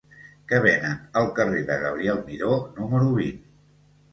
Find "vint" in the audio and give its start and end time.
3.21-3.45